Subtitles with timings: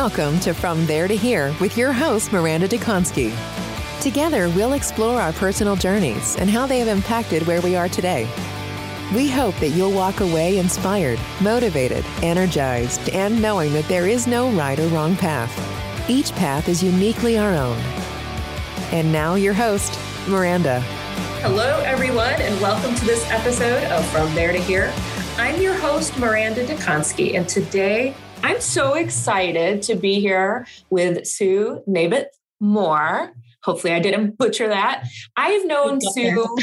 [0.00, 3.36] Welcome to From There to Here with your host, Miranda Dekonski.
[4.00, 8.22] Together, we'll explore our personal journeys and how they have impacted where we are today.
[9.14, 14.50] We hope that you'll walk away inspired, motivated, energized, and knowing that there is no
[14.52, 15.52] right or wrong path.
[16.08, 17.76] Each path is uniquely our own.
[18.92, 20.80] And now, your host, Miranda.
[21.42, 24.94] Hello, everyone, and welcome to this episode of From There to Here.
[25.36, 31.82] I'm your host, Miranda Dekonski, and today I'm so excited to be here with Sue
[31.86, 33.32] Nabeth Moore.
[33.62, 35.04] Hopefully, I didn't butcher that.
[35.36, 36.56] I've known Sue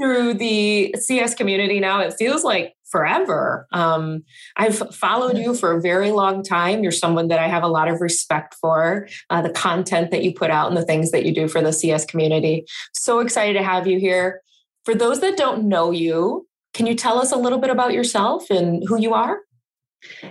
[0.00, 2.00] through the CS community now.
[2.00, 3.66] It feels like forever.
[3.72, 4.22] Um,
[4.56, 6.82] I've followed you for a very long time.
[6.82, 10.32] You're someone that I have a lot of respect for, uh, the content that you
[10.32, 12.64] put out and the things that you do for the CS community.
[12.92, 14.40] So excited to have you here.
[14.84, 18.50] For those that don't know you, can you tell us a little bit about yourself
[18.50, 19.40] and who you are?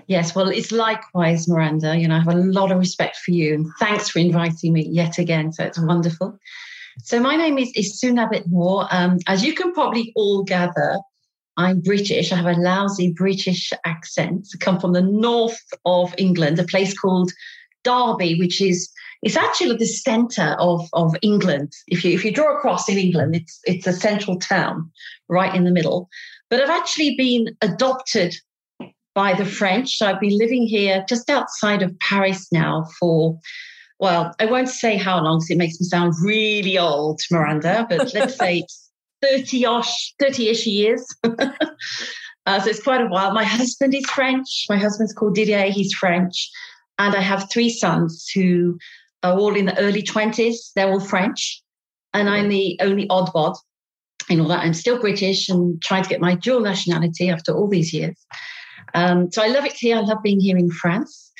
[0.08, 1.98] Yes, well, it's likewise, Miranda.
[1.98, 4.88] You know, I have a lot of respect for you, and thanks for inviting me
[4.90, 5.52] yet again.
[5.52, 6.38] So it's wonderful.
[7.02, 8.88] So my name is, is Sue Nabeth Moore.
[8.92, 11.00] Um, as you can probably all gather,
[11.58, 12.32] I'm British.
[12.32, 14.48] I have a lousy British accent.
[14.54, 17.32] I come from the north of England, a place called
[17.84, 18.90] Derby, which is
[19.22, 21.72] it's actually the centre of, of England.
[21.88, 24.92] If you if you draw across in England, it's it's a central town
[25.30, 26.10] right in the middle.
[26.50, 28.36] But I've actually been adopted
[29.16, 30.02] by the French.
[30.02, 33.38] I've been living here just outside of Paris now for,
[34.00, 38.14] well, I won't say how long because it makes me sound really old, Miranda, but
[38.14, 38.66] let's say
[39.24, 41.06] 30-ish, 30-ish years.
[41.24, 43.34] uh, so it's quite a while.
[43.34, 44.66] My husband is French.
[44.70, 45.70] My husband's called Didier.
[45.70, 46.50] He's French.
[47.00, 48.78] And I have three sons who
[49.24, 50.74] are all in the early 20s.
[50.76, 51.62] They're all French.
[52.14, 53.56] And I'm the only odd bod
[54.30, 54.60] in all that.
[54.60, 58.16] I'm still British and trying to get my dual nationality after all these years.
[58.94, 59.98] Um, so I love it here.
[59.98, 61.32] I love being here in France.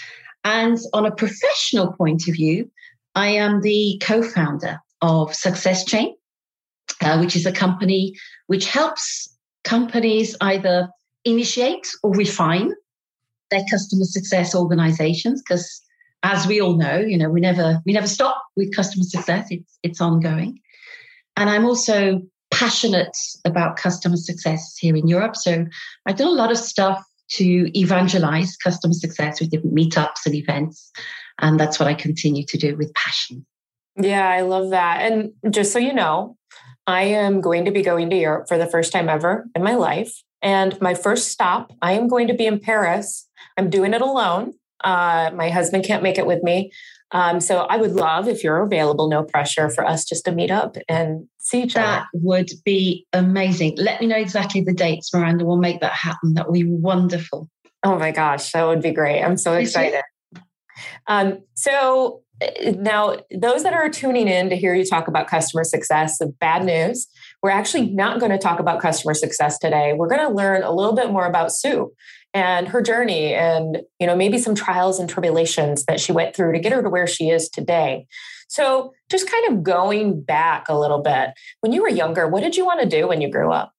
[0.44, 2.70] And on a professional point of view,
[3.16, 6.16] I am the co founder of Success Chain,
[7.02, 8.14] uh, which is a company
[8.48, 9.30] which helps
[9.64, 10.90] companies either
[11.26, 12.74] initiate or refine
[13.50, 15.82] their customer success organizations because
[16.24, 19.78] as we all know you know we never we never stop with customer success it's
[19.84, 20.60] it's ongoing
[21.38, 25.66] and i'm also passionate about customer success here in europe so
[26.06, 30.92] i've done a lot of stuff to evangelize customer success with different meetups and events.
[31.40, 33.46] And that's what I continue to do with passion.
[34.00, 35.12] Yeah, I love that.
[35.12, 36.38] And just so you know,
[36.88, 39.76] I am going to be going to Europe for the first time ever in my
[39.76, 40.22] life.
[40.42, 43.28] And my first stop, I am going to be in Paris.
[43.58, 44.54] I'm doing it alone.
[44.84, 46.72] Uh, my husband can't make it with me.
[47.14, 50.52] Um, so I would love if you're available, no pressure for us just to meet
[50.52, 52.06] up and see each that other.
[52.14, 53.76] That would be amazing.
[53.78, 55.46] Let me know exactly the dates, Miranda.
[55.46, 56.34] We'll make that happen.
[56.34, 57.50] That would be wonderful.
[57.84, 59.22] Oh my gosh, that would be great.
[59.22, 60.02] I'm so excited.
[61.08, 65.64] Um, so uh, now, those that are tuning in to hear you talk about customer
[65.64, 67.08] success, the bad news,
[67.44, 69.94] we're actually not going to talk about customer success today.
[69.94, 71.92] We're going to learn a little bit more about Sue
[72.34, 76.54] and her journey and you know maybe some trials and tribulations that she went through
[76.54, 78.08] to get her to where she is today.
[78.48, 82.58] So just kind of going back a little bit when you were younger what did
[82.58, 83.72] you want to do when you grew up?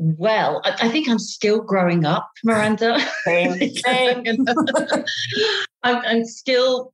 [0.00, 3.00] Well i think i'm still growing up miranda.
[3.24, 4.24] Same, same.
[4.28, 4.46] Um,
[5.82, 6.92] I'm, I'm still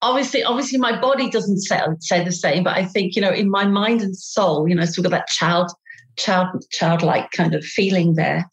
[0.00, 3.50] obviously obviously my body doesn't say, say the same but i think you know in
[3.50, 5.70] my mind and soul you know still got that child
[6.16, 8.48] child childlike kind of feeling there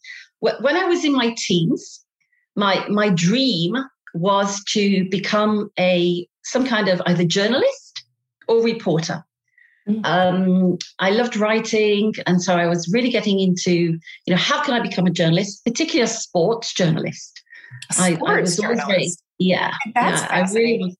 [0.60, 2.04] when I was in my teens,
[2.56, 3.76] my my dream
[4.14, 8.04] was to become a some kind of either journalist
[8.48, 9.24] or reporter.
[9.88, 10.04] Mm.
[10.04, 14.72] Um, I loved writing, and so I was really getting into, you know, how can
[14.72, 17.42] I become a journalist, particularly a sports journalist.
[17.92, 20.96] sports I, I, was always very, yeah, yeah, I really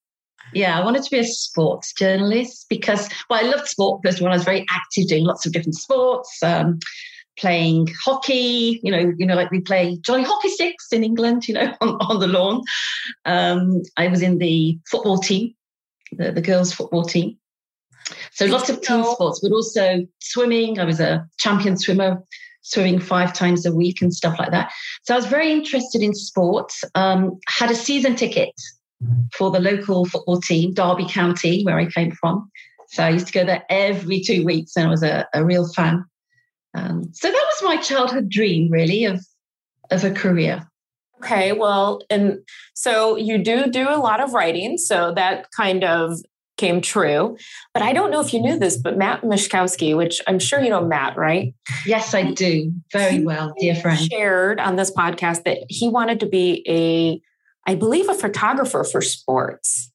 [0.53, 4.25] yeah, I wanted to be a sports journalist because, well, I loved sport first of
[4.25, 4.33] all.
[4.33, 6.43] I was very active doing lots of different sports.
[6.43, 6.78] Um,
[7.39, 11.54] playing hockey, you know, you know, like we play jolly hockey sticks in England, you
[11.54, 12.63] know, on, on the lawn.
[13.25, 15.54] Um, I was in the football team,
[16.13, 17.39] the, the girls' football team.
[18.33, 20.78] So lots of team sports, but also swimming.
[20.78, 22.22] I was a champion swimmer,
[22.63, 24.72] swimming five times a week and stuff like that.
[25.04, 26.84] So I was very interested in sports.
[26.95, 28.53] Um, had a season ticket
[29.33, 32.51] for the local football team, Derby County, where I came from.
[32.89, 35.66] So I used to go there every two weeks, and I was a, a real
[35.72, 36.04] fan.
[36.74, 39.24] Um, so that was my childhood dream, really, of
[39.91, 40.66] of a career.
[41.18, 42.41] Okay, well, and
[42.74, 46.18] so you do do a lot of writing, so that kind of
[46.56, 47.36] came true.
[47.72, 50.71] But I don't know if you knew this, but Matt Moszkowski, which I'm sure you
[50.71, 51.54] know Matt, right?
[51.86, 53.98] Yes, I do very well, dear friend.
[53.98, 57.20] Shared on this podcast that he wanted to be a
[57.66, 59.91] I believe, a photographer for sports.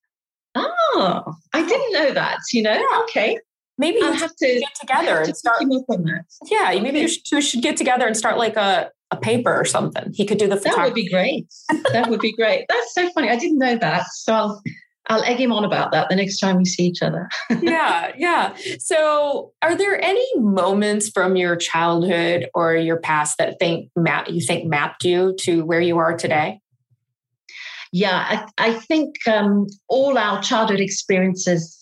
[0.56, 2.40] Oh, I didn't know that.
[2.52, 3.02] You know, yeah.
[3.04, 3.40] okay.
[3.80, 5.62] Maybe you have to get together and start.
[5.62, 7.02] Yeah, maybe okay.
[7.02, 10.12] you two should get together and start like a, a paper or something.
[10.14, 10.78] He could do the photography.
[10.78, 11.48] That would be great.
[11.94, 12.66] that would be great.
[12.68, 13.30] That's so funny.
[13.30, 14.06] I didn't know that.
[14.12, 14.62] So I'll
[15.08, 17.30] I'll egg him on about that the next time we see each other.
[17.62, 18.54] yeah, yeah.
[18.78, 24.42] So, are there any moments from your childhood or your past that think map you
[24.42, 26.60] think mapped you to where you are today?
[27.92, 31.79] Yeah, I, I think um, all our childhood experiences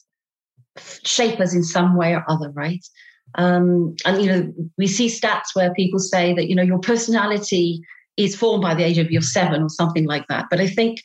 [1.04, 2.86] shape us in some way or other, right?
[3.36, 7.82] Um, and you know, we see stats where people say that you know your personality
[8.16, 10.46] is formed by the age of your seven or something like that.
[10.50, 11.00] But I think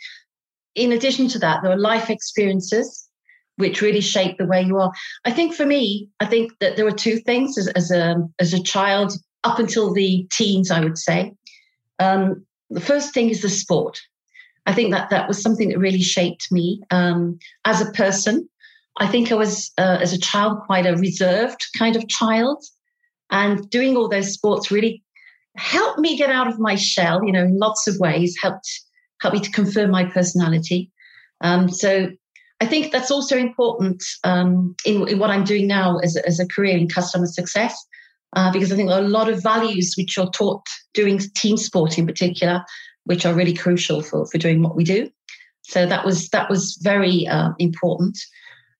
[0.74, 3.08] in addition to that, there are life experiences
[3.56, 4.90] which really shape the way you are.
[5.26, 8.54] I think for me, I think that there were two things as, as a as
[8.54, 9.12] a child
[9.44, 11.32] up until the teens, I would say.
[11.98, 14.00] Um, the first thing is the sport.
[14.64, 18.48] I think that that was something that really shaped me um, as a person.
[18.98, 22.62] I think I was, uh, as a child, quite a reserved kind of child.
[23.30, 25.02] And doing all those sports really
[25.56, 28.68] helped me get out of my shell, you know, in lots of ways, helped
[29.20, 30.90] help me to confirm my personality.
[31.40, 32.10] Um, so
[32.60, 36.46] I think that's also important um, in, in, what I'm doing now as, as a
[36.46, 37.74] career in customer success,
[38.34, 41.98] uh, because I think are a lot of values which you're taught doing team sport
[41.98, 42.64] in particular,
[43.04, 45.10] which are really crucial for, for doing what we do.
[45.62, 48.18] So that was that was very uh, important.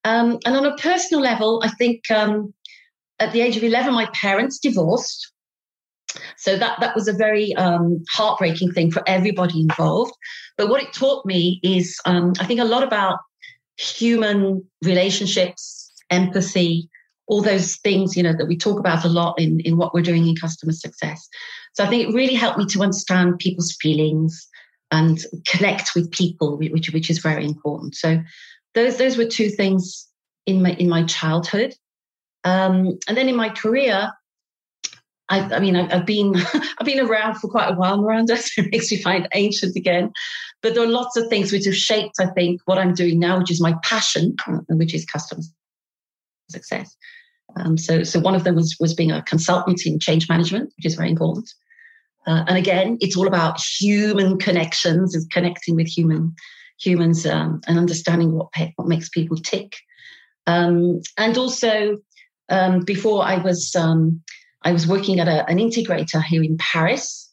[0.04, 2.52] Um, and on a personal level, I think um,
[3.18, 5.32] at the age of 11, my parents divorced.
[6.36, 10.12] So that that was a very um, heartbreaking thing for everybody involved.
[10.58, 13.18] But what it taught me is, um, I think, a lot about
[13.78, 16.90] human relationships, empathy,
[17.28, 20.02] all those things you know that we talk about a lot in in what we're
[20.02, 21.26] doing in customer success.
[21.74, 24.46] So I think it really helped me to understand people's feelings
[24.90, 27.94] and connect with people, which which is very important.
[27.94, 28.20] So
[28.74, 30.08] those those were two things
[30.46, 31.74] in my in my childhood.
[32.44, 34.10] Um, and then in my career,
[35.28, 36.34] I, I mean, I've, I've been
[36.78, 40.12] I've been around for quite a while, Miranda, so it makes me find ancient again.
[40.62, 43.38] But there are lots of things which have shaped, I think, what I'm doing now,
[43.38, 44.36] which is my passion,
[44.68, 45.42] which is customer
[46.50, 46.94] success.
[47.56, 50.86] Um, so, so one of them was was being a consultant in change management, which
[50.86, 51.50] is very important.
[52.26, 56.34] Uh, and again, it's all about human connections, is connecting with human
[56.82, 59.76] humans um, and understanding what what makes people tick.
[60.46, 61.98] Um, and also,
[62.48, 64.22] um, before I was um,
[64.62, 67.32] I was working at a, an integrator here in Paris.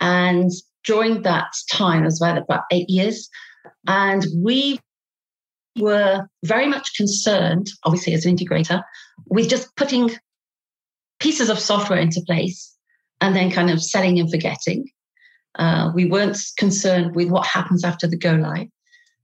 [0.00, 0.50] And
[0.84, 3.28] during that time, I was about, about eight years,
[3.86, 4.80] and we
[5.78, 8.82] were very much concerned, obviously, as an integrator,
[9.26, 10.10] with just putting
[11.20, 12.76] pieces of software into place
[13.20, 14.90] and then kind of selling and forgetting.
[15.56, 18.68] Uh, we weren't concerned with what happens after the go live.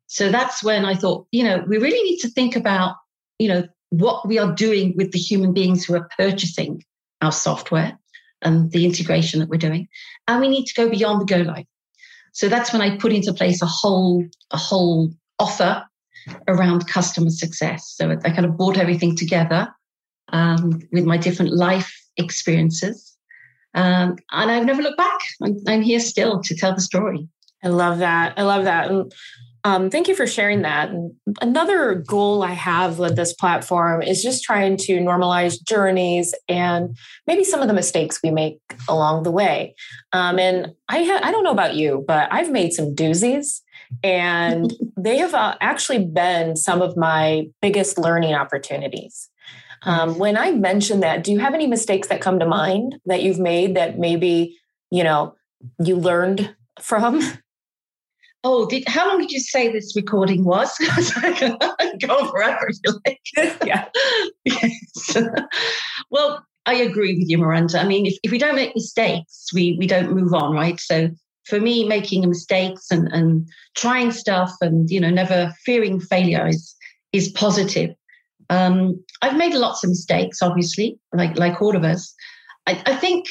[0.06, 2.96] So that's when I thought, you know, we really need to think about,
[3.38, 6.82] you know, what we are doing with the human beings who are purchasing
[7.20, 7.98] our software
[8.42, 9.88] and the integration that we're doing.
[10.26, 11.66] And we need to go beyond the go live.
[12.32, 15.84] So that's when I put into place a whole, a whole offer
[16.48, 17.94] around customer success.
[17.96, 19.68] So I kind of brought everything together
[20.32, 23.09] um, with my different life experiences.
[23.74, 25.20] Um, and I've never looked back.
[25.42, 27.28] I'm, I'm, here still to tell the story.
[27.62, 28.34] I love that.
[28.36, 28.90] I love that.
[28.90, 29.12] And
[29.62, 30.90] um, thank you for sharing that.
[31.42, 36.96] Another goal I have with this platform is just trying to normalize journeys and
[37.26, 38.58] maybe some of the mistakes we make
[38.88, 39.74] along the way.
[40.12, 43.60] Um, and I, ha- I don't know about you, but I've made some doozies,
[44.02, 49.29] and they have uh, actually been some of my biggest learning opportunities.
[49.82, 53.22] Um, when I mention that, do you have any mistakes that come to mind that
[53.22, 54.58] you've made that maybe
[54.90, 55.34] you know
[55.78, 57.20] you learned from?
[58.42, 60.74] Oh, did how long did you say this recording was?
[62.00, 63.20] Go forever if you like.
[63.66, 63.86] yeah.
[64.46, 65.16] yes.
[66.10, 67.78] well, I agree with you, Miranda.
[67.78, 70.80] I mean, if, if we don't make mistakes, we we don't move on, right?
[70.80, 71.10] So
[71.44, 73.46] for me, making mistakes and, and
[73.76, 76.74] trying stuff and you know never fearing failure is
[77.12, 77.94] is positive.
[78.50, 82.12] Um, I've made lots of mistakes, obviously, like like all of us.
[82.66, 83.26] I, I think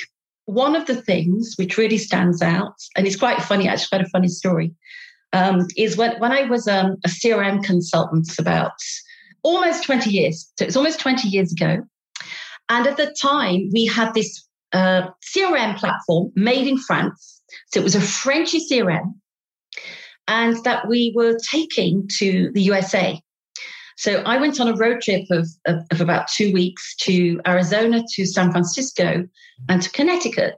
[0.46, 4.10] one of the things which really stands out, and it's quite funny, actually, quite a
[4.10, 4.74] funny story,
[5.34, 8.72] um, is when, when I was um, a CRM consultant about
[9.44, 10.52] almost 20 years.
[10.58, 11.84] So it's almost 20 years ago.
[12.70, 17.42] And at the time, we had this uh, CRM platform made in France.
[17.72, 19.14] So it was a Frenchy CRM,
[20.28, 23.20] and that we were taking to the USA.
[24.00, 28.02] So I went on a road trip of, of, of, about two weeks to Arizona,
[28.14, 29.28] to San Francisco,
[29.68, 30.56] and to Connecticut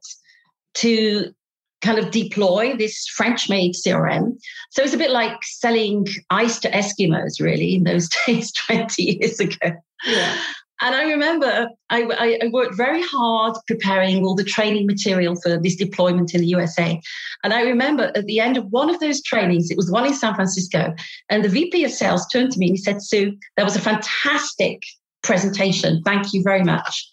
[0.76, 1.34] to
[1.82, 4.38] kind of deploy this French made CRM.
[4.70, 9.40] So it's a bit like selling ice to Eskimos, really, in those days, 20 years
[9.40, 9.72] ago.
[10.06, 10.40] Yeah.
[10.82, 15.76] And I remember I, I, worked very hard preparing all the training material for this
[15.76, 17.00] deployment in the USA.
[17.44, 20.14] And I remember at the end of one of those trainings, it was one in
[20.14, 20.94] San Francisco,
[21.30, 23.82] and the VP of sales turned to me and he said, Sue, that was a
[23.82, 24.82] fantastic
[25.22, 26.02] presentation.
[26.04, 27.08] Thank you very much.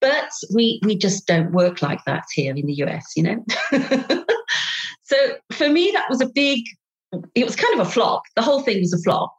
[0.00, 3.44] But we, we just don't work like that here in the US, you know?
[5.02, 5.16] so
[5.52, 6.64] for me, that was a big,
[7.34, 8.22] it was kind of a flop.
[8.36, 9.34] The whole thing was a flop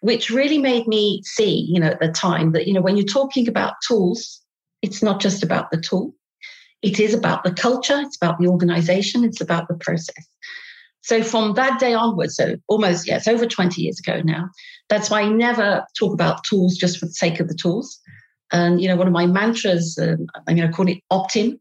[0.00, 3.06] which really made me see, you know, at the time that, you know, when you're
[3.06, 4.40] talking about tools,
[4.82, 6.14] it's not just about the tool.
[6.82, 10.26] It is about the culture, it's about the organization, it's about the process.
[11.02, 14.48] So from that day onwards, so almost, yes, over 20 years ago now,
[14.88, 17.98] that's why I never talk about tools just for the sake of the tools.
[18.52, 21.58] And, you know, one of my mantras, um, I mean, I call it opt-in.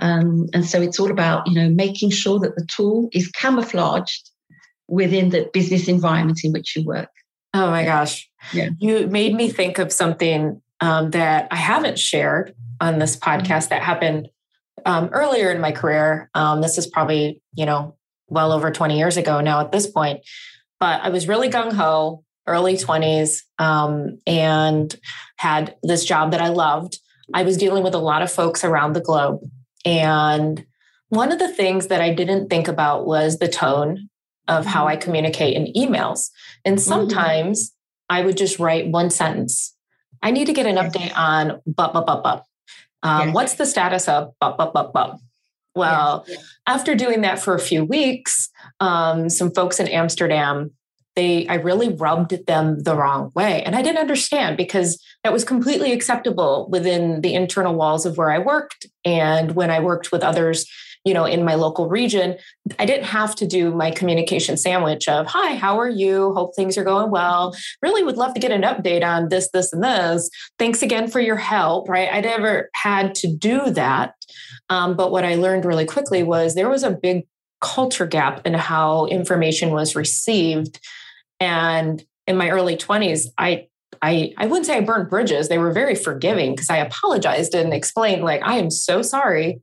[0.00, 4.30] Um, and so it's all about, you know, making sure that the tool is camouflaged
[4.88, 7.10] within the business environment in which you work.
[7.52, 8.30] Oh my gosh.
[8.52, 8.70] Yeah.
[8.78, 13.30] You made me think of something um, that I haven't shared on this mm-hmm.
[13.42, 14.28] podcast that happened
[14.86, 16.30] um, earlier in my career.
[16.34, 17.96] Um, this is probably, you know,
[18.28, 20.20] well over 20 years ago now at this point.
[20.78, 24.94] But I was really gung ho, early 20s, um, and
[25.36, 26.98] had this job that I loved.
[27.34, 29.40] I was dealing with a lot of folks around the globe.
[29.84, 30.64] And
[31.08, 34.09] one of the things that I didn't think about was the tone
[34.48, 35.02] of how I mm-hmm.
[35.02, 36.30] communicate in emails.
[36.64, 36.88] And mm-hmm.
[36.88, 38.16] sometimes mm-hmm.
[38.16, 39.76] I would just write one sentence.
[40.22, 42.44] I need to get an update on but but but but.
[43.02, 43.32] Um.
[43.32, 45.18] What's the status of but but but but?
[45.74, 46.26] Well,
[46.66, 50.72] after doing that for a few weeks, um, some folks in Amsterdam,
[51.14, 55.44] they I really rubbed them the wrong way, and I didn't understand because that was
[55.44, 60.22] completely acceptable within the internal walls of where I worked, and when I worked with
[60.22, 60.66] others
[61.04, 62.36] you know, in my local region,
[62.78, 66.34] I didn't have to do my communication sandwich of, hi, how are you?
[66.34, 67.56] Hope things are going well.
[67.80, 70.28] Really would love to get an update on this, this, and this.
[70.58, 72.08] Thanks again for your help, right?
[72.12, 74.14] I never had to do that.
[74.68, 77.26] Um, but what I learned really quickly was there was a big
[77.62, 80.80] culture gap in how information was received.
[81.40, 83.66] And in my early 20s, I
[84.02, 85.48] I, I wouldn't say I burned bridges.
[85.48, 89.60] They were very forgiving because I apologized and explained, like, I am so sorry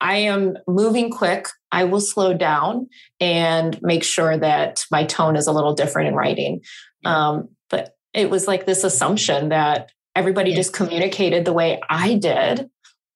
[0.00, 1.48] I am moving quick.
[1.72, 2.88] I will slow down
[3.20, 6.62] and make sure that my tone is a little different in writing.
[7.04, 12.68] Um, but it was like this assumption that everybody just communicated the way I did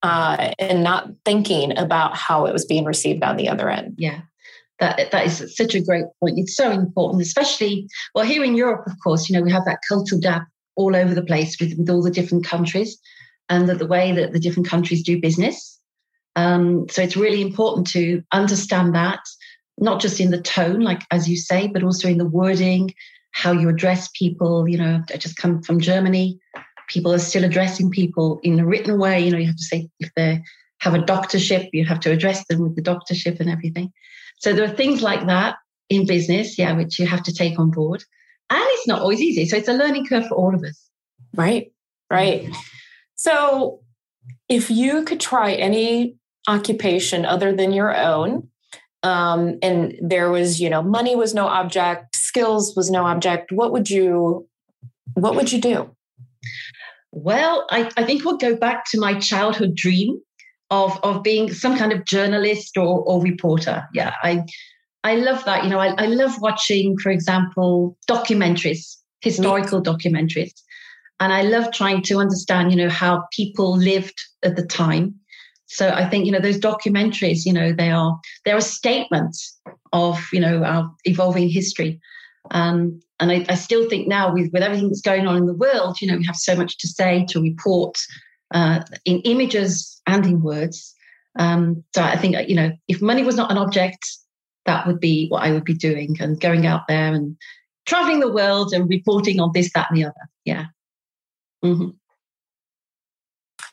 [0.02, 3.94] uh, and not thinking about how it was being received on the other end.
[3.99, 4.20] Yeah.
[4.78, 6.38] That, that is such a great point.
[6.38, 9.80] It's so important, especially, well, here in Europe, of course, you know, we have that
[9.87, 10.46] cultural gap
[10.76, 12.99] all over the place with, with all the different countries
[13.50, 15.78] and the, the way that the different countries do business.
[16.37, 19.20] Um, so it's really important to understand that,
[19.78, 22.92] not just in the tone, like as you say, but also in the wording,
[23.32, 24.68] how you address people.
[24.68, 26.38] You know, I just come from Germany.
[26.88, 29.20] People are still addressing people in a written way.
[29.20, 30.42] You know, you have to say if they
[30.78, 33.92] have a doctorship, you have to address them with the doctorship and everything.
[34.38, 35.56] So there are things like that
[35.88, 38.02] in business, yeah, which you have to take on board.
[38.49, 39.46] And it's not always easy.
[39.46, 40.88] So it's a learning curve for all of us.
[41.34, 41.72] Right,
[42.10, 42.49] right.
[43.14, 43.80] So
[44.49, 46.16] if you could try any
[46.47, 48.49] occupation other than your own.
[49.02, 53.50] Um, and there was you know money was no object skills was no object.
[53.50, 54.47] What would you
[55.14, 55.90] what would you do?
[57.12, 60.20] Well i, I think we'll go back to my childhood dream
[60.70, 63.88] of of being some kind of journalist or, or reporter.
[63.94, 64.44] Yeah i
[65.02, 65.64] i love that.
[65.64, 70.52] You know I, I love watching for example documentaries historical documentaries.
[71.20, 75.19] And i love trying to understand you know how people lived at the time
[75.70, 79.56] so I think you know those documentaries, you know, they are they are statements
[79.92, 82.00] of you know our evolving history.
[82.50, 85.54] Um, and I, I, still think now with with everything that's going on in the
[85.54, 87.96] world, you know, we have so much to say to report
[88.52, 90.92] uh, in images and in words.
[91.38, 94.04] Um, so I think you know if money was not an object,
[94.66, 97.36] that would be what I would be doing and going out there and
[97.86, 100.28] traveling the world and reporting on this, that, and the other.
[100.44, 100.64] Yeah.
[101.64, 101.90] Mm-hmm.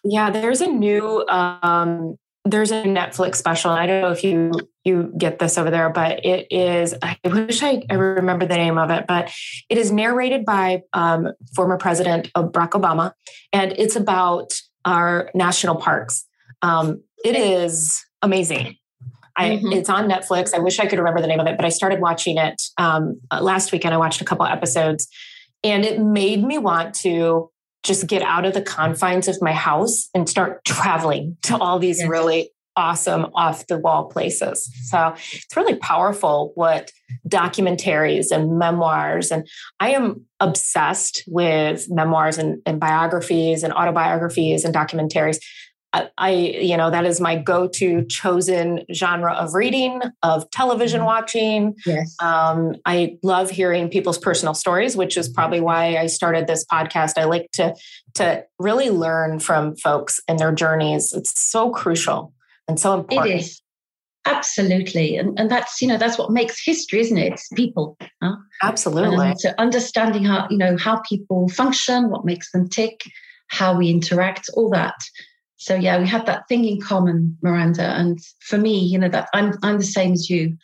[0.09, 3.71] Yeah, there's a new um there's a Netflix special.
[3.71, 4.51] I don't know if you
[4.85, 6.95] you get this over there, but it is.
[7.01, 9.29] I wish I, I remember the name of it, but
[9.67, 13.11] it is narrated by um, former President Barack Obama,
[13.51, 14.53] and it's about
[14.85, 16.25] our national parks.
[16.61, 18.77] Um, it is amazing.
[19.35, 19.73] I, mm-hmm.
[19.73, 20.53] It's on Netflix.
[20.53, 23.19] I wish I could remember the name of it, but I started watching it um,
[23.41, 23.93] last weekend.
[23.93, 25.09] I watched a couple episodes,
[25.65, 27.51] and it made me want to
[27.87, 31.99] just get out of the confines of my house and start traveling to all these
[31.99, 32.09] yes.
[32.09, 34.69] really awesome off the wall places.
[34.83, 36.91] So it's really powerful what
[37.27, 39.47] documentaries and memoirs, and
[39.79, 45.39] I am obsessed with memoirs and, and biographies and autobiographies and documentaries.
[45.93, 51.07] I, you know, that is my go to chosen genre of reading, of television mm-hmm.
[51.07, 51.75] watching.
[51.85, 52.15] Yes.
[52.21, 57.13] Um, I love hearing people's personal stories, which is probably why I started this podcast.
[57.17, 57.75] I like to,
[58.15, 61.13] to really learn from folks and their journeys.
[61.13, 62.33] It's so crucial
[62.67, 63.35] and so important.
[63.35, 63.61] It is.
[64.25, 65.15] Absolutely.
[65.15, 67.33] And, and that's, you know, that's what makes history, isn't it?
[67.33, 67.97] It's people.
[68.21, 68.35] Huh?
[68.61, 69.27] Absolutely.
[69.27, 73.03] And so understanding how, you know, how people function, what makes them tick,
[73.47, 74.95] how we interact, all that
[75.57, 77.83] so yeah, we had that thing in common, Miranda.
[77.83, 80.55] And for me, you know, that I'm I'm the same as you.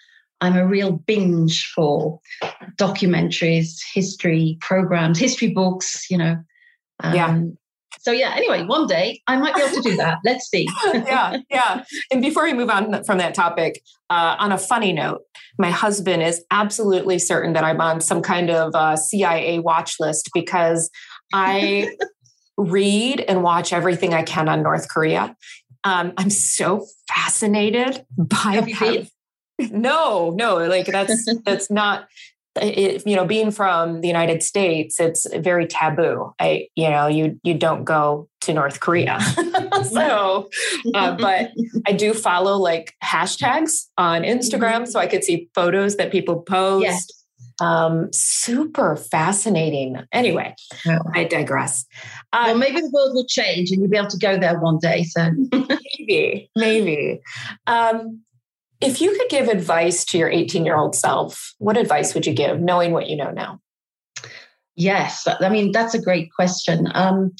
[0.41, 2.19] I'm a real binge for
[2.75, 6.38] documentaries, history programs, history books, you know.
[7.01, 7.41] Um, yeah.
[8.01, 10.19] So yeah, anyway, one day I might be able to do that.
[10.25, 10.67] Let's see.
[10.93, 11.83] yeah, yeah.
[12.12, 15.21] And before we move on from that topic, uh, on a funny note,
[15.57, 20.29] my husband is absolutely certain that I'm on some kind of uh, CIA watch list
[20.33, 20.89] because
[21.33, 21.95] I
[22.57, 25.36] read and watch everything I can on North Korea.
[25.83, 29.10] Um, I'm so fascinated by Have
[29.72, 32.07] No, no, like that's that's not.
[32.62, 36.36] It, you know, being from the United States, it's very taboo.
[36.39, 39.19] I, you know, you you don't go to North Korea.
[39.91, 40.50] so,
[40.93, 41.50] uh, but
[41.88, 44.86] I do follow like hashtags on Instagram, mm-hmm.
[44.86, 46.83] so I could see photos that people post.
[46.83, 47.23] Yes
[47.60, 49.98] um, super fascinating.
[50.12, 50.55] Anyway,
[50.86, 51.00] yeah.
[51.13, 51.86] I digress.
[52.31, 54.79] Uh, well, maybe the world will change and you'll be able to go there one
[54.79, 55.03] day.
[55.03, 55.29] So
[56.00, 57.22] maybe, maybe.
[57.67, 58.22] Um,
[58.81, 62.33] if you could give advice to your 18 year old self, what advice would you
[62.33, 63.60] give, knowing what you know now?
[64.75, 66.88] Yes, I mean, that's a great question.
[66.93, 67.31] Um,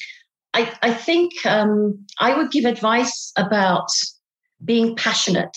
[0.54, 3.88] I, I think um, I would give advice about
[4.64, 5.56] being passionate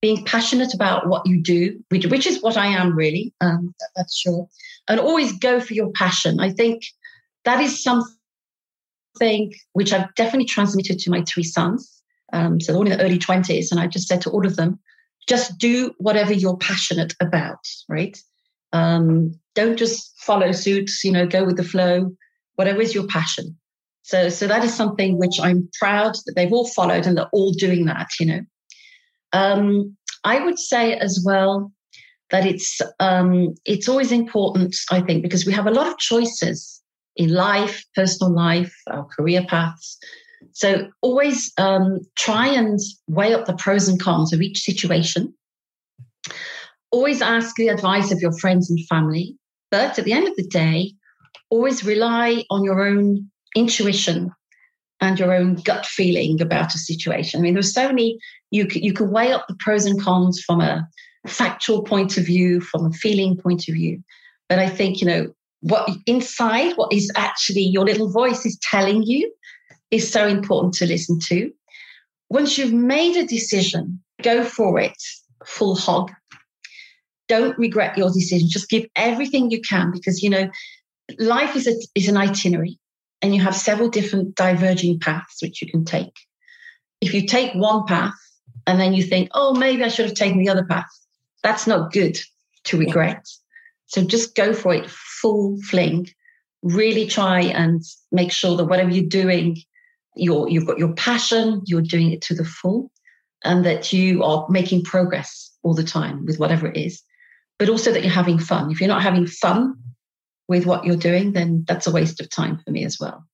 [0.00, 4.16] being passionate about what you do, which, which is what I am really, um, that's
[4.16, 4.48] sure.
[4.88, 6.40] And always go for your passion.
[6.40, 6.82] I think
[7.44, 12.02] that is something which I've definitely transmitted to my three sons.
[12.32, 13.70] Um, so they're all in the early 20s.
[13.70, 14.78] And I just said to all of them,
[15.26, 18.16] just do whatever you're passionate about, right?
[18.72, 22.12] Um, don't just follow suits, you know, go with the flow,
[22.54, 23.56] whatever is your passion.
[24.02, 27.52] So, so that is something which I'm proud that they've all followed and they're all
[27.52, 28.40] doing that, you know.
[29.32, 31.72] Um, I would say as well
[32.30, 36.82] that it's um, it's always important, I think, because we have a lot of choices
[37.16, 39.98] in life, personal life, our career paths.
[40.52, 42.78] So always um, try and
[43.08, 45.34] weigh up the pros and cons of each situation.
[46.90, 49.36] Always ask the advice of your friends and family.
[49.70, 50.92] But at the end of the day,
[51.50, 54.32] always rely on your own intuition
[55.00, 57.38] and your own gut feeling about a situation.
[57.38, 58.18] I mean, there's so many
[58.50, 60.88] you you can weigh up the pros and cons from a
[61.26, 64.02] factual point of view, from a feeling point of view.
[64.48, 69.02] But I think you know what inside, what is actually your little voice is telling
[69.02, 69.32] you,
[69.90, 71.52] is so important to listen to.
[72.30, 74.96] Once you've made a decision, go for it,
[75.44, 76.10] full hog.
[77.26, 78.48] Don't regret your decision.
[78.48, 80.50] Just give everything you can because you know
[81.18, 82.78] life is a, is an itinerary
[83.22, 86.14] and you have several different diverging paths which you can take.
[87.00, 88.14] If you take one path
[88.66, 90.88] and then you think, oh, maybe I should have taken the other path,
[91.42, 92.18] that's not good
[92.64, 93.26] to regret.
[93.86, 96.08] So just go for it full fling.
[96.62, 99.58] Really try and make sure that whatever you're doing,
[100.16, 102.90] you're, you've got your passion, you're doing it to the full,
[103.44, 107.02] and that you are making progress all the time with whatever it is,
[107.58, 108.70] but also that you're having fun.
[108.70, 109.76] If you're not having fun,
[110.48, 113.24] with what you're doing, then that's a waste of time for me as well.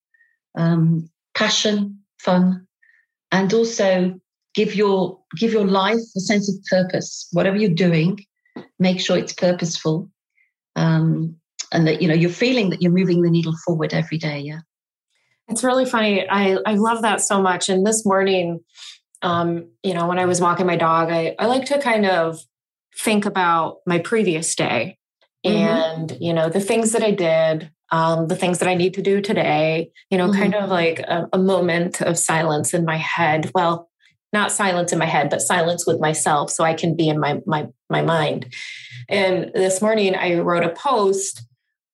[0.57, 2.66] Um, passion, fun,
[3.33, 4.20] and also
[4.55, 7.29] give your give your life a sense of purpose.
[7.33, 8.18] Whatever you're doing,
[8.79, 10.11] make sure it's purposeful,
[10.77, 11.37] um,
[11.72, 14.40] and that you know you're feeling that you're moving the needle forward every day.
[14.40, 14.61] Yeah,
[15.48, 16.29] it's really funny.
[16.29, 17.68] I I love that so much.
[17.68, 18.61] And this morning,
[19.22, 22.40] um, you know, when I was walking my dog, I I like to kind of
[22.96, 24.98] think about my previous day
[25.45, 25.57] mm-hmm.
[25.57, 29.03] and you know the things that i did um, the things that i need to
[29.03, 30.41] do today you know mm-hmm.
[30.41, 33.89] kind of like a, a moment of silence in my head well
[34.33, 37.41] not silence in my head but silence with myself so i can be in my
[37.47, 38.53] my my mind
[39.09, 41.47] and this morning i wrote a post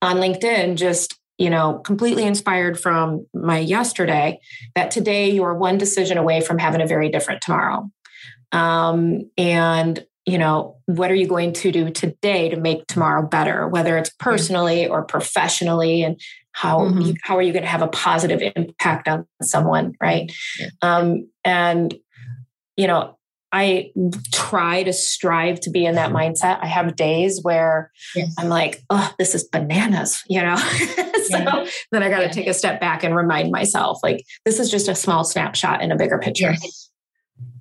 [0.02, 4.38] on linkedin just you know completely inspired from my yesterday
[4.74, 7.90] that today you are one decision away from having a very different tomorrow
[8.52, 13.66] um, and you know what are you going to do today to make tomorrow better
[13.66, 16.20] whether it's personally or professionally and
[16.52, 17.00] how mm-hmm.
[17.00, 20.68] you, how are you going to have a positive impact on someone right yeah.
[20.82, 21.94] um, and
[22.76, 23.16] you know
[23.52, 23.90] I
[24.32, 26.60] try to strive to be in that mindset.
[26.62, 28.32] I have days where yes.
[28.38, 30.54] I'm like, oh, this is bananas, you know?
[30.54, 31.66] so yeah.
[31.90, 32.30] then I got to yeah.
[32.30, 35.90] take a step back and remind myself, like, this is just a small snapshot in
[35.90, 36.52] a bigger picture.
[36.52, 36.90] Yes.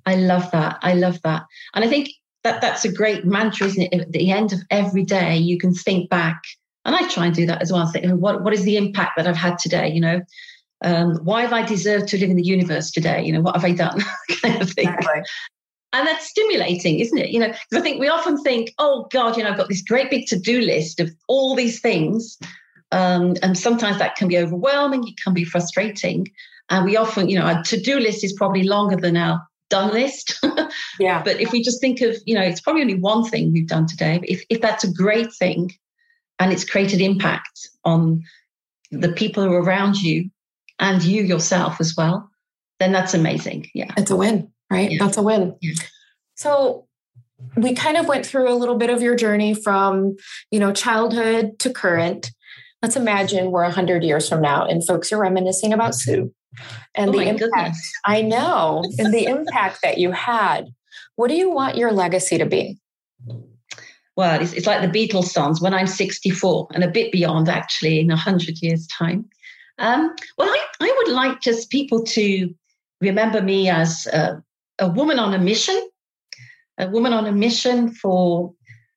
[0.06, 0.78] I love that.
[0.82, 1.44] I love that.
[1.74, 2.10] And I think
[2.44, 4.00] that that's a great mantra, isn't it?
[4.00, 6.42] At the end of every day, you can think back.
[6.84, 7.86] And I try and do that as well.
[7.86, 9.88] Think, what, what is the impact that I've had today?
[9.88, 10.20] You know,
[10.82, 13.22] um, why have I deserved to live in the universe today?
[13.22, 14.00] You know, what have I done?
[14.42, 14.88] kind of thing.
[14.88, 15.22] Exactly.
[15.92, 17.30] And that's stimulating, isn't it?
[17.30, 19.82] You know, because I think we often think, oh God, you know, I've got this
[19.82, 22.38] great big to-do list of all these things.
[22.92, 26.28] Um, and sometimes that can be overwhelming, it can be frustrating.
[26.70, 30.38] And we often, you know, our to-do list is probably longer than our done list.
[31.00, 31.22] yeah.
[31.22, 33.86] But if we just think of, you know, it's probably only one thing we've done
[33.86, 34.18] today.
[34.18, 35.72] But if, if that's a great thing
[36.38, 38.22] and it's created impact on
[38.90, 40.30] the people who are around you
[40.78, 42.28] and you yourself as well,
[42.78, 43.70] then that's amazing.
[43.74, 43.92] Yeah.
[43.96, 44.92] It's a win right?
[44.92, 44.98] Yeah.
[45.00, 45.56] That's a win.
[45.60, 45.74] Yeah.
[46.36, 46.86] So
[47.56, 50.16] we kind of went through a little bit of your journey from,
[50.50, 52.30] you know, childhood to current.
[52.82, 56.32] Let's imagine we're 100 years from now and folks are reminiscing about Sue
[56.94, 57.40] and oh the impact.
[57.54, 57.92] Goodness.
[58.04, 60.66] I know, and the impact that you had.
[61.16, 62.78] What do you want your legacy to be?
[64.16, 68.00] Well, it's, it's like the Beatles songs when I'm 64 and a bit beyond, actually,
[68.00, 69.28] in 100 years' time.
[69.78, 72.52] Um, well, I, I would like just people to
[73.00, 74.42] remember me as a,
[74.78, 75.88] a woman on a mission,
[76.78, 78.54] a woman on a mission for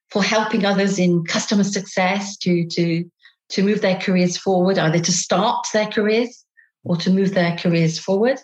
[0.09, 3.03] for helping others in customer success to to
[3.49, 6.42] to move their careers forward, either to start their careers
[6.83, 8.37] or to move their careers forward.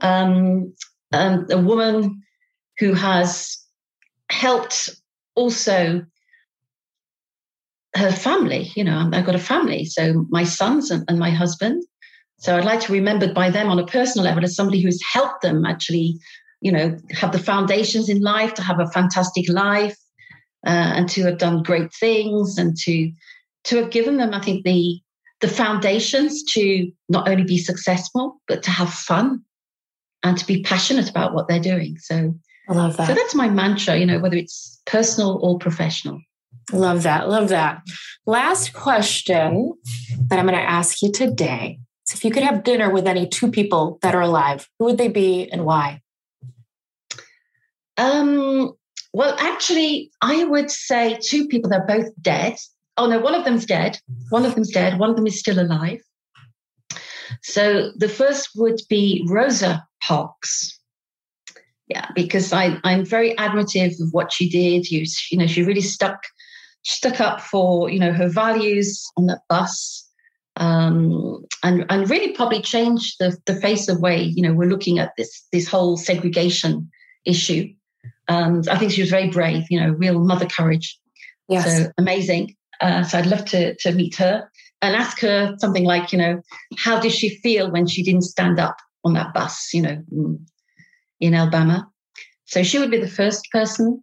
[0.00, 0.74] Um,
[1.12, 2.22] and a woman
[2.78, 3.58] who has
[4.30, 4.90] helped
[5.34, 6.04] also
[7.94, 8.70] her family.
[8.74, 11.82] You know, I've got a family, so my sons and, and my husband.
[12.38, 15.00] So I'd like to be remembered by them on a personal level as somebody who's
[15.12, 16.18] helped them actually
[16.60, 19.96] you know, have the foundations in life to have a fantastic life
[20.66, 23.12] uh, and to have done great things and to
[23.64, 25.00] to have given them, I think, the
[25.40, 29.42] the foundations to not only be successful but to have fun
[30.22, 31.98] and to be passionate about what they're doing.
[31.98, 32.34] So
[32.68, 33.08] I love that.
[33.08, 36.20] So that's my mantra, you know, whether it's personal or professional.
[36.72, 37.28] Love that.
[37.28, 37.82] Love that.
[38.26, 39.74] Last question
[40.28, 41.78] that I'm going to ask you today.
[42.06, 44.98] So if you could have dinner with any two people that are alive, who would
[44.98, 46.02] they be and why?
[47.96, 48.72] Um,
[49.12, 51.70] well, actually, I would say two people.
[51.70, 52.56] They're both dead.
[52.96, 53.98] Oh no, one of them's dead.
[54.30, 54.98] One of them's dead.
[54.98, 56.00] One of them is still alive.
[57.42, 60.78] So the first would be Rosa Parks.
[61.88, 64.90] Yeah, because I, I'm very admirative of what she did.
[64.90, 66.20] You, you know, she really stuck
[66.82, 70.08] stuck up for you know her values on that bus,
[70.56, 74.98] um, and and really probably changed the the face of way you know we're looking
[74.98, 76.90] at this this whole segregation
[77.24, 77.68] issue.
[78.28, 80.98] And I think she was very brave, you know, real mother courage.
[81.48, 81.84] Yes.
[81.84, 82.55] So amazing.
[82.80, 84.50] Uh, so I'd love to, to meet her
[84.82, 86.42] and ask her something like, you know,
[86.76, 90.02] how did she feel when she didn't stand up on that bus, you know,
[91.20, 91.88] in Alabama?
[92.44, 94.02] So she would be the first person.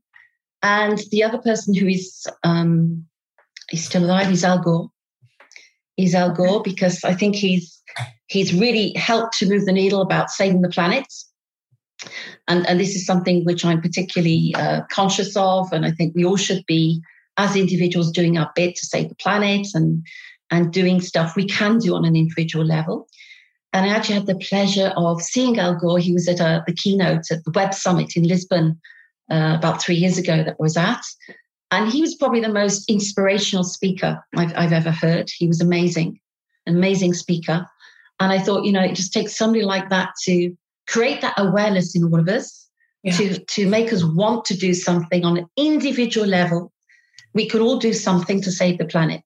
[0.62, 3.05] And the other person who is um,
[3.71, 4.89] is still alive is Al Gore.
[5.97, 7.81] He's Al Gore because I think he's
[8.27, 11.05] he's really helped to move the needle about saving the planet
[12.47, 15.71] and, and this is something which I'm particularly uh, conscious of.
[15.71, 17.01] And I think we all should be,
[17.38, 20.06] as individuals, doing our bit to save the planet and,
[20.52, 23.08] and doing stuff we can do on an individual level.
[23.74, 25.98] And I actually had the pleasure of seeing Al Gore.
[25.98, 28.80] He was at a, uh, the keynote at the Web Summit in Lisbon
[29.32, 31.02] uh, about three years ago that I was at.
[31.72, 35.32] And he was probably the most inspirational speaker I've, I've ever heard.
[35.36, 36.19] He was amazing,
[36.67, 37.67] amazing speaker.
[38.19, 40.56] And I thought, you know, it just takes somebody like that to
[40.88, 42.69] create that awareness in all of us
[43.02, 43.13] yeah.
[43.13, 46.72] to, to make us want to do something on an individual level.
[47.34, 49.22] We could all do something to save the planet.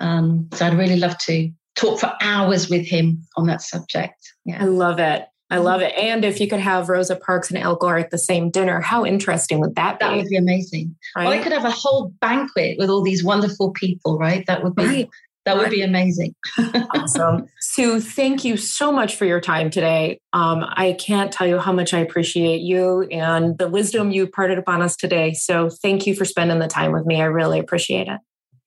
[0.00, 4.32] Um, so I'd really love to talk for hours with him on that subject.
[4.44, 4.62] Yeah.
[4.62, 5.26] I love it.
[5.48, 5.94] I love it.
[5.96, 9.06] And if you could have Rosa Parks and Al Gore at the same dinner, how
[9.06, 10.04] interesting would that be?
[10.04, 10.96] That would be amazing.
[11.14, 11.24] Right?
[11.24, 14.44] Well, I could have a whole banquet with all these wonderful people, right?
[14.46, 15.08] That would be right.
[15.46, 16.34] That would be amazing.
[16.58, 17.46] awesome.
[17.60, 20.20] Sue, thank you so much for your time today.
[20.32, 24.58] Um, I can't tell you how much I appreciate you and the wisdom you parted
[24.58, 25.34] upon us today.
[25.34, 27.22] So thank you for spending the time with me.
[27.22, 28.18] I really appreciate it.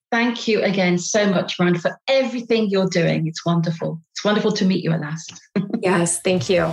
[0.09, 3.27] Thank you again so much, Miranda, for everything you're doing.
[3.27, 4.01] It's wonderful.
[4.13, 5.39] It's wonderful to meet you at last.
[5.83, 6.65] yes, thank you.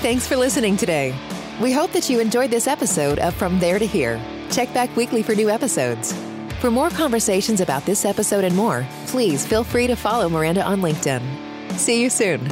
[0.00, 1.14] Thanks for listening today.
[1.60, 4.20] We hope that you enjoyed this episode of From There to Here.
[4.50, 6.12] Check back weekly for new episodes.
[6.62, 10.80] For more conversations about this episode and more, please feel free to follow Miranda on
[10.80, 11.20] LinkedIn.
[11.72, 12.48] See you soon.